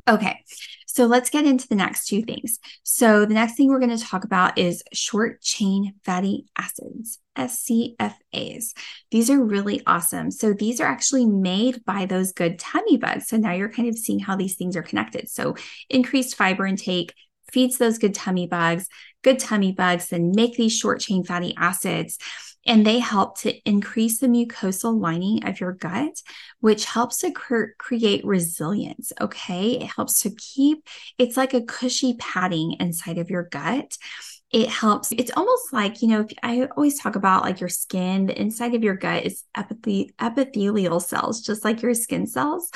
Okay, 0.08 0.44
so 0.86 1.06
let's 1.06 1.30
get 1.30 1.46
into 1.46 1.66
the 1.66 1.74
next 1.74 2.06
two 2.06 2.22
things. 2.22 2.60
So, 2.84 3.26
the 3.26 3.34
next 3.34 3.56
thing 3.56 3.68
we're 3.68 3.80
going 3.80 3.96
to 3.96 4.04
talk 4.04 4.22
about 4.22 4.56
is 4.56 4.84
short 4.92 5.40
chain 5.40 5.94
fatty 6.04 6.46
acids, 6.56 7.18
SCFAs. 7.36 8.72
These 9.10 9.30
are 9.30 9.42
really 9.42 9.82
awesome. 9.84 10.30
So, 10.30 10.52
these 10.52 10.80
are 10.80 10.86
actually 10.86 11.26
made 11.26 11.84
by 11.84 12.06
those 12.06 12.32
good 12.32 12.60
tummy 12.60 12.98
bugs. 12.98 13.26
So, 13.26 13.36
now 13.36 13.52
you're 13.52 13.68
kind 13.68 13.88
of 13.88 13.98
seeing 13.98 14.20
how 14.20 14.36
these 14.36 14.54
things 14.54 14.76
are 14.76 14.82
connected. 14.82 15.28
So, 15.28 15.56
increased 15.90 16.36
fiber 16.36 16.66
intake 16.66 17.12
feeds 17.52 17.78
those 17.78 17.98
good 17.98 18.14
tummy 18.14 18.46
bugs, 18.46 18.88
good 19.22 19.40
tummy 19.40 19.72
bugs, 19.72 20.08
then 20.08 20.32
make 20.34 20.56
these 20.56 20.76
short 20.76 21.00
chain 21.00 21.24
fatty 21.24 21.52
acids 21.56 22.18
and 22.66 22.86
they 22.86 22.98
help 22.98 23.38
to 23.40 23.54
increase 23.68 24.18
the 24.18 24.26
mucosal 24.26 25.00
lining 25.00 25.44
of 25.46 25.60
your 25.60 25.72
gut, 25.72 26.20
which 26.60 26.84
helps 26.84 27.18
to 27.18 27.30
cre- 27.30 27.74
create 27.78 28.24
resilience. 28.24 29.12
Okay. 29.20 29.72
It 29.72 29.90
helps 29.94 30.22
to 30.22 30.30
keep, 30.30 30.86
it's 31.18 31.36
like 31.36 31.54
a 31.54 31.62
cushy 31.62 32.14
padding 32.18 32.76
inside 32.80 33.18
of 33.18 33.30
your 33.30 33.44
gut 33.44 33.96
it 34.52 34.68
helps. 34.68 35.10
It's 35.10 35.32
almost 35.36 35.72
like, 35.72 36.02
you 36.02 36.08
know, 36.08 36.26
I 36.42 36.68
always 36.76 37.00
talk 37.00 37.16
about 37.16 37.42
like 37.42 37.60
your 37.60 37.68
skin, 37.68 38.26
the 38.26 38.40
inside 38.40 38.74
of 38.74 38.84
your 38.84 38.94
gut 38.94 39.24
is 39.24 39.42
epithe- 39.56 40.12
epithelial 40.20 41.00
cells, 41.00 41.40
just 41.42 41.64
like 41.64 41.82
your 41.82 41.94
skin 41.94 42.28
cells. 42.28 42.70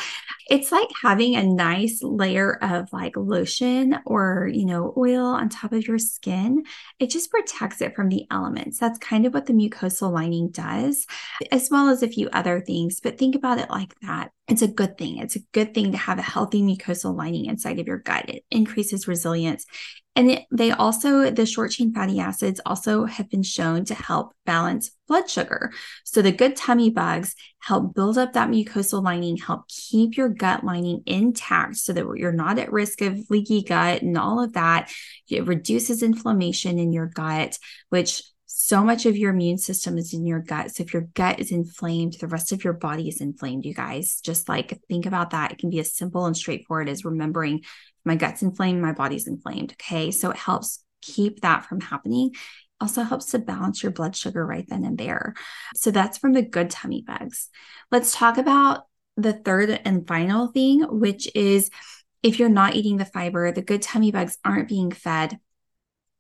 It's 0.49 0.73
like 0.73 0.89
having 1.01 1.37
a 1.37 1.45
nice 1.45 2.01
layer 2.03 2.59
of 2.61 2.93
like 2.93 3.17
lotion 3.17 3.99
or, 4.05 4.51
you 4.53 4.67
know, 4.67 4.93
oil 4.97 5.27
on 5.27 5.49
top 5.49 5.73
of 5.73 5.87
your 5.87 5.99
skin. 5.99 6.65
It 6.99 7.09
just 7.09 7.31
protects 7.31 7.81
it 7.81 7.95
from 7.95 8.09
the 8.09 8.27
elements. 8.33 8.79
That's 8.79 8.99
kind 8.99 9.25
of 9.25 9.33
what 9.33 9.47
the 9.47 9.53
mucosal 9.53 10.13
lining 10.13 10.51
does, 10.51 11.07
as 11.53 11.69
well 11.71 11.89
as 11.89 12.03
a 12.03 12.09
few 12.09 12.29
other 12.33 12.61
things. 12.61 12.99
But 13.01 13.17
think 13.17 13.37
about 13.37 13.59
it 13.59 13.71
like 13.71 13.95
that. 14.01 14.33
It's 14.49 14.63
a 14.63 14.69
good 14.69 14.99
thing. 14.99 15.19
It's 15.19 15.37
a 15.37 15.45
good 15.53 15.73
thing 15.73 15.93
to 15.93 15.99
have 15.99 16.19
a 16.19 16.23
healthy 16.23 16.63
mucosal 16.63 17.17
lining 17.17 17.47
inside 17.47 17.79
of 17.79 17.87
your 17.87 17.99
gut. 17.99 18.29
It 18.29 18.45
increases 18.51 19.07
resilience. 19.07 19.65
And 20.17 20.41
they 20.51 20.73
also, 20.73 21.31
the 21.31 21.47
short 21.47 21.71
chain 21.71 21.95
fatty 21.95 22.19
acids 22.19 22.61
also 22.67 23.05
have 23.05 23.31
been 23.31 23.45
shown 23.45 23.85
to 23.87 23.95
help 23.95 24.33
balance 24.45 24.91
blood 25.07 25.31
sugar. 25.31 25.73
So 26.05 26.21
the 26.21 26.33
good 26.33 26.57
tummy 26.57 26.91
bugs 26.91 27.35
help 27.61 27.95
build 27.95 28.19
up 28.19 28.33
that 28.33 28.51
mucosal 28.51 29.03
lining, 29.05 29.37
help 29.37 29.69
keep 29.69 30.17
your 30.17 30.29
gut 30.29 30.65
lining 30.65 31.05
intact 31.07 31.77
so 31.77 31.93
that 31.93 32.07
you're 32.17 32.33
not 32.33 32.59
at 32.59 32.73
risk 32.73 33.03
of 33.03 33.31
leaky 33.31 33.63
gut 33.63 34.03
and 34.03 34.19
all 34.19 34.43
of 34.43 34.55
that. 34.55 34.91
It 35.29 35.47
reduces 35.47 36.03
inflammation 36.03 36.79
in 36.79 36.93
your 36.93 37.07
gut, 37.07 37.57
which 37.89 38.23
so 38.53 38.83
much 38.83 39.07
of 39.07 39.17
your 39.17 39.31
immune 39.31 39.59
system 39.59 39.97
is 39.97 40.13
in 40.13 40.27
your 40.27 40.41
gut. 40.41 40.73
So 40.73 40.83
if 40.83 40.93
your 40.93 41.09
gut 41.15 41.39
is 41.39 41.53
inflamed, 41.53 42.15
the 42.15 42.27
rest 42.27 42.51
of 42.51 42.65
your 42.65 42.73
body 42.73 43.09
is 43.09 43.21
inflamed, 43.21 43.65
you 43.65 43.73
guys. 43.73 44.21
Just 44.25 44.49
like 44.49 44.77
think 44.89 45.07
about 45.07 45.31
that. 45.31 45.53
It 45.53 45.59
can 45.59 45.71
be 45.71 45.79
as 45.79 45.95
simple 45.95 46.27
and 46.27 46.37
straightforward 46.37 46.89
as 46.89 47.05
remembering 47.05 47.63
my 48.05 48.17
gut's 48.17 48.43
inflamed, 48.43 48.83
my 48.83 48.93
body's 48.93 49.29
inflamed. 49.29 49.75
Okay. 49.75 50.11
So 50.11 50.31
it 50.31 50.37
helps 50.37 50.83
keep 51.01 51.43
that 51.43 51.65
from 51.67 51.81
happening. 51.81 52.35
Also 52.81 53.05
helps 53.05 53.27
to 53.27 53.39
balance 53.39 53.85
your 53.85 53.93
blood 53.93 54.17
sugar 54.17 54.45
right 54.45 54.67
then 54.69 54.85
and 54.85 54.99
there. 54.99 55.35
So 55.77 55.93
that's 55.93 56.19
from 56.19 56.33
the 56.33 56.43
good 56.43 56.71
tummy 56.71 57.05
bugs. 57.07 57.51
Let's 57.93 58.13
talk 58.13 58.37
about 58.37 58.83
the 59.17 59.33
third 59.33 59.81
and 59.85 60.09
final 60.09 60.49
thing, 60.49 60.81
which 60.99 61.31
is 61.37 61.71
if 62.25 62.41
you're 62.41 62.49
not 62.49 62.75
eating 62.75 62.97
the 62.97 63.05
fiber, 63.05 63.53
the 63.53 63.63
good 63.63 63.83
tummy 63.83 64.11
bugs 64.11 64.39
aren't 64.45 64.69
being 64.69 64.91
fed 64.91 65.39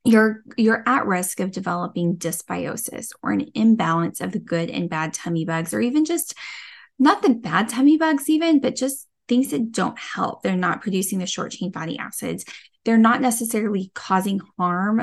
you're 0.04 0.42
you're 0.56 0.82
at 0.86 1.06
risk 1.06 1.40
of 1.40 1.50
developing 1.50 2.16
dysbiosis 2.16 3.10
or 3.22 3.32
an 3.32 3.46
imbalance 3.54 4.20
of 4.20 4.32
the 4.32 4.38
good 4.38 4.70
and 4.70 4.88
bad 4.88 5.12
tummy 5.12 5.44
bugs 5.44 5.74
or 5.74 5.80
even 5.80 6.04
just 6.04 6.34
not 6.98 7.22
the 7.22 7.30
bad 7.30 7.68
tummy 7.68 7.98
bugs 7.98 8.28
even 8.30 8.60
but 8.60 8.76
just 8.76 9.06
things 9.28 9.50
that 9.50 9.72
don't 9.72 9.98
help 9.98 10.42
they're 10.42 10.56
not 10.56 10.80
producing 10.80 11.18
the 11.18 11.26
short 11.26 11.52
chain 11.52 11.70
fatty 11.72 11.98
acids 11.98 12.44
they're 12.84 12.96
not 12.96 13.20
necessarily 13.20 13.90
causing 13.94 14.40
harm 14.58 15.02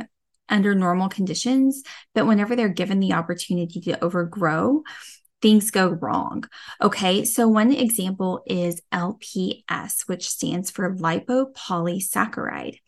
under 0.50 0.74
normal 0.74 1.10
conditions 1.10 1.84
but 2.16 2.26
whenever 2.26 2.56
they're 2.56 2.68
given 2.68 3.00
the 3.00 3.14
opportunity 3.14 3.80
to 3.80 4.04
overgrow 4.04 4.82
things 5.42 5.72
go 5.72 5.90
wrong. 5.90 6.44
Okay, 6.82 7.24
so 7.24 7.48
one 7.48 7.72
example 7.72 8.42
is 8.48 8.82
LPS, 8.92 10.08
which 10.08 10.28
stands 10.28 10.72
for 10.72 10.96
lipopolysaccharide. 10.96 12.80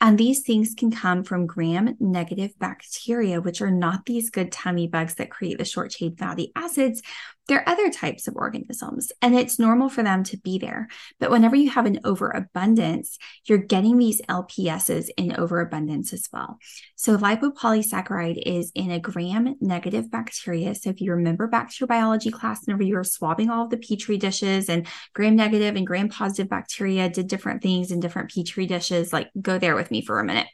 And 0.00 0.18
these 0.18 0.42
things 0.42 0.74
can 0.76 0.90
come 0.90 1.24
from 1.24 1.46
gram 1.46 1.96
negative 1.98 2.58
bacteria, 2.58 3.40
which 3.40 3.62
are 3.62 3.70
not 3.70 4.04
these 4.04 4.30
good 4.30 4.52
tummy 4.52 4.86
bugs 4.86 5.14
that 5.14 5.30
create 5.30 5.58
the 5.58 5.64
short 5.64 5.90
chain 5.90 6.16
fatty 6.16 6.52
acids, 6.54 7.02
there 7.48 7.60
are 7.60 7.68
other 7.68 7.90
types 7.90 8.26
of 8.26 8.36
organisms, 8.36 9.12
and 9.20 9.34
it's 9.34 9.58
normal 9.58 9.88
for 9.88 10.02
them 10.02 10.24
to 10.24 10.36
be 10.38 10.58
there. 10.58 10.88
But 11.20 11.30
whenever 11.30 11.56
you 11.56 11.70
have 11.70 11.86
an 11.86 12.00
overabundance, 12.04 13.18
you're 13.44 13.58
getting 13.58 13.98
these 13.98 14.22
LPSs 14.22 15.10
in 15.16 15.36
overabundance 15.36 16.12
as 16.12 16.28
well. 16.32 16.58
So, 16.96 17.18
lipopolysaccharide 17.18 18.42
is 18.44 18.72
in 18.74 18.90
a 18.90 19.00
gram 19.00 19.56
negative 19.60 20.10
bacteria. 20.10 20.74
So, 20.74 20.90
if 20.90 21.00
you 21.00 21.12
remember 21.12 21.46
back 21.46 21.70
to 21.70 21.76
your 21.80 21.88
biology 21.88 22.30
class, 22.30 22.66
whenever 22.66 22.82
you 22.82 22.94
were 22.94 23.04
swabbing 23.04 23.50
all 23.50 23.64
of 23.64 23.70
the 23.70 23.76
petri 23.76 24.16
dishes 24.16 24.68
and 24.68 24.86
gram 25.12 25.36
negative 25.36 25.76
and 25.76 25.86
gram 25.86 26.08
positive 26.08 26.48
bacteria 26.48 27.08
did 27.08 27.28
different 27.28 27.62
things 27.62 27.90
in 27.90 28.00
different 28.00 28.30
petri 28.30 28.66
dishes, 28.66 29.12
like 29.12 29.30
go 29.40 29.58
there 29.58 29.74
with 29.74 29.90
me 29.90 30.02
for 30.02 30.18
a 30.18 30.24
minute. 30.24 30.46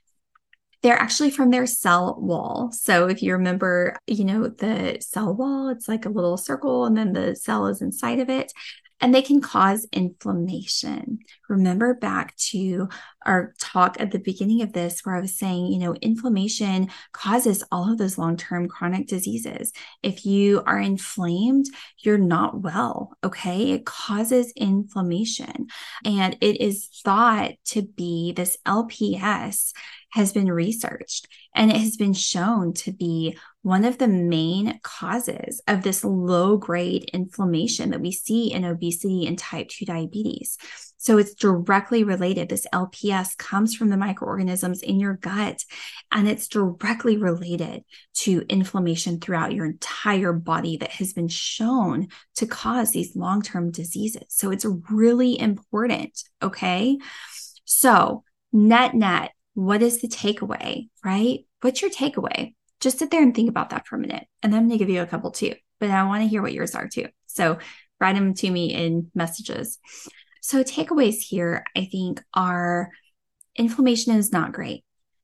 They're 0.83 0.99
actually 0.99 1.31
from 1.31 1.51
their 1.51 1.67
cell 1.67 2.17
wall. 2.21 2.71
So 2.73 3.09
if 3.09 3.23
you 3.23 3.33
remember, 3.33 3.99
you 4.07 4.25
know, 4.25 4.49
the 4.49 4.99
cell 5.01 5.35
wall, 5.35 5.69
it's 5.69 5.89
like 5.89 6.07
a 6.07 6.11
little 6.11 6.37
circle 6.37 6.87
and 6.87 6.97
then 6.97 7.13
the 7.13 7.37
cell 7.37 7.67
is 7.67 7.83
inside 7.83 8.19
of 8.19 8.31
it 8.31 8.53
and 9.01 9.15
they 9.15 9.23
can 9.23 9.41
cause 9.41 9.87
inflammation. 9.93 11.21
Remember 11.49 11.95
back 11.95 12.37
to 12.37 12.89
our 13.25 13.55
talk 13.59 13.97
at 13.99 14.11
the 14.11 14.19
beginning 14.19 14.63
of 14.63 14.73
this, 14.73 15.01
where 15.01 15.17
I 15.17 15.21
was 15.21 15.39
saying, 15.39 15.67
you 15.67 15.79
know, 15.79 15.95
inflammation 15.95 16.91
causes 17.13 17.65
all 17.73 17.91
of 17.91 17.99
those 17.99 18.19
long 18.19 18.37
term 18.37 18.69
chronic 18.69 19.07
diseases. 19.07 19.73
If 20.03 20.27
you 20.27 20.63
are 20.67 20.79
inflamed, 20.79 21.67
you're 21.99 22.19
not 22.19 22.61
well. 22.61 23.17
Okay. 23.25 23.73
It 23.73 23.87
causes 23.87 24.53
inflammation. 24.55 25.69
And 26.05 26.37
it 26.41 26.61
is 26.61 26.89
thought 27.03 27.53
to 27.67 27.83
be 27.83 28.33
this 28.33 28.57
LPS 28.67 29.73
has 30.13 30.33
been 30.33 30.51
researched 30.51 31.29
and 31.55 31.71
it 31.71 31.77
has 31.77 31.97
been 31.97 32.13
shown 32.13 32.73
to 32.73 32.93
be 32.93 33.37
one 33.63 33.85
of 33.85 33.99
the 33.99 34.09
main 34.09 34.81
causes 34.83 35.61
of 35.69 35.83
this 35.83 36.05
low 36.05 36.57
grade 36.57 37.11
inflammation 37.13 37.91
that 37.91 38.01
we 38.01 38.13
see 38.13 38.53
in 38.53 38.65
obesity 38.65 39.27
and 39.27 39.39
type 39.39 39.69
2 39.69 39.85
diabetes. 39.85 40.57
So 40.97 41.17
it's 41.17 41.33
directly 41.33 42.05
related. 42.05 42.51
This 42.51 42.67
LPS 42.75 43.37
comes 43.39 43.75
from 43.75 43.89
the 43.89 43.97
microorganisms 43.97 44.83
in 44.83 45.01
your 45.01 45.15
gut, 45.15 45.65
and 46.13 46.29
it's 46.29 46.47
directly 46.47 47.17
related 47.17 47.85
to 48.17 48.45
inflammation 48.51 49.19
throughout 49.19 49.55
your 49.55 49.65
entire 49.65 50.35
body 50.35 50.77
that 50.77 50.91
has 50.91 51.15
been 51.15 51.29
shown 51.29 52.09
to 52.37 52.47
cause 52.47 52.91
these 52.91 53.17
long 53.17 53.41
term 53.41 53.71
diseases. 53.71 54.27
So 54.29 54.51
it's 54.51 54.67
really 54.91 55.41
important. 55.41 56.23
Okay. 56.43 56.99
So, 57.65 58.25
net, 58.53 58.95
net, 58.95 59.31
what 59.61 59.83
is 59.83 60.01
the 60.01 60.09
takeaway, 60.09 60.89
right? 61.05 61.41
What's 61.61 61.83
your 61.83 61.91
takeaway? 61.91 62.55
Just 62.81 62.99
sit 62.99 63.11
there 63.11 63.23
and 63.23 63.35
think 63.35 63.51
about 63.51 63.69
that 63.71 63.87
for 63.87 63.97
a 63.97 63.99
minute. 63.99 64.27
And 64.43 64.55
I'm 64.55 64.69
going 64.69 64.71
to 64.71 64.79
give 64.79 64.89
you 64.89 65.03
a 65.03 65.07
couple 65.07 65.33
too, 65.33 65.55
but 65.79 65.91
I 65.91 66.03
want 66.05 66.23
to 66.23 66.29
hear 66.29 66.41
what 66.41 66.55
yours 66.55 66.75
are 66.75 66.89
too. 66.89 67.09
So 67.27 67.59
write 68.01 68.15
them 68.15 68.33
to 68.33 68.51
me 68.51 68.73
in 68.73 69.11
messages. 69.15 69.79
So, 70.41 70.65
takeaways 70.65 71.19
here, 71.19 71.65
I 71.77 71.85
think, 71.93 72.23
are 72.33 72.89
inflammation 73.55 74.17
is 74.17 74.33
not 74.33 74.55
great. 74.55 74.83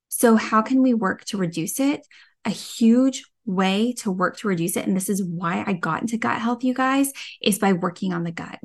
So, 0.08 0.36
how 0.36 0.60
can 0.60 0.82
we 0.82 0.92
work 0.92 1.24
to 1.26 1.38
reduce 1.38 1.80
it? 1.80 2.06
A 2.44 2.50
huge 2.50 3.24
way 3.46 3.94
to 4.00 4.10
work 4.10 4.36
to 4.38 4.48
reduce 4.48 4.76
it, 4.76 4.86
and 4.86 4.94
this 4.94 5.08
is 5.08 5.24
why 5.24 5.64
I 5.66 5.72
got 5.72 6.02
into 6.02 6.18
gut 6.18 6.38
health, 6.38 6.62
you 6.62 6.74
guys, 6.74 7.10
is 7.40 7.58
by 7.58 7.72
working 7.72 8.12
on 8.12 8.24
the 8.24 8.32
gut. 8.32 8.60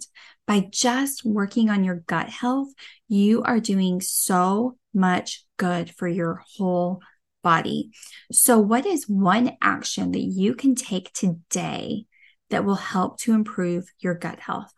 By 0.45 0.67
just 0.69 1.23
working 1.23 1.69
on 1.69 1.85
your 1.85 2.03
gut 2.07 2.27
health, 2.27 2.67
you 3.07 3.43
are 3.43 3.61
doing 3.61 4.01
so 4.01 4.75
much 4.93 5.45
good 5.61 5.93
for 5.95 6.07
your 6.07 6.43
whole 6.57 7.03
body. 7.43 7.91
So, 8.31 8.57
what 8.57 8.87
is 8.87 9.07
one 9.07 9.57
action 9.61 10.11
that 10.13 10.19
you 10.19 10.55
can 10.55 10.73
take 10.73 11.13
today 11.13 12.07
that 12.49 12.65
will 12.65 12.75
help 12.75 13.19
to 13.19 13.33
improve 13.33 13.85
your 13.99 14.15
gut 14.15 14.39
health? 14.39 14.73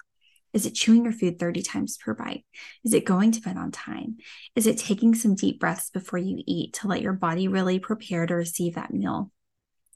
Is 0.52 0.66
it 0.66 0.76
chewing 0.76 1.06
your 1.06 1.14
food 1.14 1.40
30 1.40 1.62
times 1.64 1.98
per 1.98 2.14
bite? 2.14 2.46
Is 2.84 2.94
it 2.94 3.06
going 3.06 3.32
to 3.32 3.42
bed 3.42 3.56
on 3.56 3.72
time? 3.72 4.18
Is 4.58 4.68
it 4.68 4.78
taking 4.78 5.16
some 5.16 5.36
deep 5.36 5.58
breaths 5.58 5.90
before 5.90 6.20
you 6.20 6.44
eat 6.46 6.74
to 6.74 6.88
let 6.88 7.02
your 7.02 7.14
body 7.14 7.48
really 7.48 7.80
prepare 7.80 8.26
to 8.26 8.36
receive 8.36 8.76
that 8.76 8.94
meal? 8.94 9.32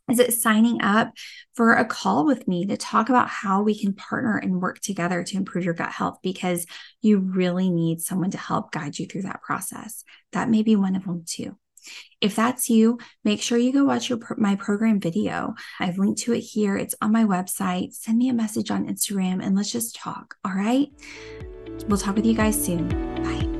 Is 0.09 0.19
it 0.19 0.33
signing 0.33 0.81
up 0.81 1.11
for 1.53 1.73
a 1.73 1.85
call 1.85 2.25
with 2.25 2.47
me 2.47 2.65
to 2.67 2.77
talk 2.77 3.09
about 3.09 3.27
how 3.27 3.61
we 3.61 3.77
can 3.77 3.93
partner 3.93 4.37
and 4.37 4.61
work 4.61 4.79
together 4.79 5.23
to 5.23 5.35
improve 5.35 5.65
your 5.65 5.73
gut 5.73 5.91
health? 5.91 6.19
Because 6.23 6.65
you 7.01 7.19
really 7.19 7.69
need 7.69 7.99
someone 7.99 8.31
to 8.31 8.37
help 8.37 8.71
guide 8.71 8.97
you 8.97 9.05
through 9.05 9.23
that 9.23 9.41
process. 9.41 10.05
That 10.31 10.49
may 10.49 10.63
be 10.63 10.77
one 10.77 10.95
of 10.95 11.03
them 11.03 11.23
too. 11.27 11.57
If 12.19 12.35
that's 12.35 12.69
you, 12.69 12.99
make 13.23 13.41
sure 13.41 13.57
you 13.57 13.71
go 13.71 13.83
watch 13.83 14.09
your 14.09 14.19
my 14.37 14.55
program 14.55 14.99
video. 14.99 15.55
I've 15.79 15.97
linked 15.97 16.21
to 16.21 16.33
it 16.33 16.41
here. 16.41 16.77
It's 16.77 16.95
on 17.01 17.11
my 17.11 17.23
website. 17.23 17.93
Send 17.93 18.17
me 18.17 18.29
a 18.29 18.33
message 18.33 18.71
on 18.71 18.87
Instagram 18.87 19.43
and 19.43 19.55
let's 19.55 19.71
just 19.71 19.95
talk. 19.95 20.35
All 20.43 20.53
right? 20.53 20.87
We'll 21.87 21.99
talk 21.99 22.15
with 22.15 22.25
you 22.25 22.33
guys 22.33 22.61
soon. 22.61 22.87
Bye. 23.23 23.53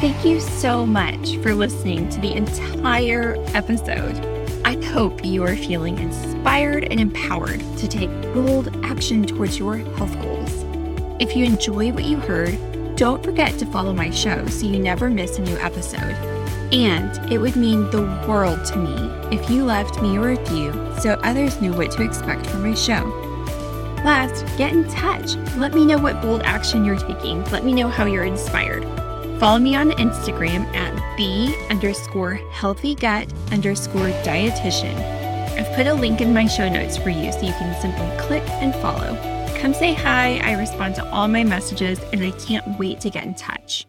Thank 0.00 0.24
you 0.24 0.40
so 0.40 0.84
much 0.84 1.36
for 1.38 1.54
listening 1.54 2.08
to 2.10 2.20
the 2.20 2.34
entire 2.34 3.36
episode. 3.54 4.43
I 4.64 4.82
hope 4.86 5.22
you 5.22 5.44
are 5.44 5.56
feeling 5.56 5.98
inspired 5.98 6.84
and 6.84 6.98
empowered 6.98 7.60
to 7.76 7.86
take 7.86 8.10
bold 8.32 8.74
action 8.82 9.26
towards 9.26 9.58
your 9.58 9.76
health 9.76 10.18
goals. 10.22 10.64
If 11.20 11.36
you 11.36 11.44
enjoy 11.44 11.92
what 11.92 12.04
you 12.04 12.16
heard, 12.16 12.58
don't 12.96 13.22
forget 13.22 13.58
to 13.58 13.66
follow 13.66 13.92
my 13.92 14.08
show 14.08 14.46
so 14.46 14.66
you 14.66 14.78
never 14.78 15.10
miss 15.10 15.38
a 15.38 15.42
new 15.42 15.56
episode. 15.58 16.14
And 16.72 17.30
it 17.30 17.38
would 17.38 17.56
mean 17.56 17.90
the 17.90 18.02
world 18.26 18.64
to 18.66 18.76
me 18.78 19.36
if 19.36 19.50
you 19.50 19.64
left 19.64 20.00
me 20.00 20.16
a 20.16 20.20
review 20.20 20.72
so 20.98 21.20
others 21.22 21.60
knew 21.60 21.74
what 21.74 21.90
to 21.92 22.02
expect 22.02 22.46
from 22.46 22.62
my 22.62 22.74
show. 22.74 23.04
Last, 24.02 24.44
get 24.56 24.72
in 24.72 24.88
touch. 24.88 25.36
Let 25.56 25.74
me 25.74 25.84
know 25.84 25.98
what 25.98 26.22
bold 26.22 26.40
action 26.42 26.86
you're 26.86 26.96
taking. 26.96 27.44
Let 27.50 27.64
me 27.64 27.74
know 27.74 27.88
how 27.88 28.06
you're 28.06 28.24
inspired. 28.24 28.84
Follow 29.38 29.58
me 29.58 29.74
on 29.74 29.90
Instagram 29.92 30.64
at 30.74 30.94
the 31.16 31.54
underscore 31.70 32.34
healthy 32.50 32.94
gut 32.94 33.32
underscore 33.52 34.10
dietitian. 34.22 34.94
I've 35.58 35.74
put 35.76 35.86
a 35.86 35.94
link 35.94 36.20
in 36.20 36.34
my 36.34 36.46
show 36.46 36.68
notes 36.68 36.96
for 36.96 37.10
you 37.10 37.30
so 37.32 37.40
you 37.40 37.52
can 37.52 37.80
simply 37.80 38.10
click 38.26 38.42
and 38.60 38.74
follow. 38.76 39.16
Come 39.60 39.72
say 39.72 39.94
hi. 39.94 40.38
I 40.38 40.58
respond 40.58 40.94
to 40.96 41.10
all 41.10 41.28
my 41.28 41.44
messages 41.44 42.00
and 42.12 42.22
I 42.22 42.32
can't 42.32 42.78
wait 42.78 43.00
to 43.00 43.10
get 43.10 43.24
in 43.24 43.34
touch. 43.34 43.86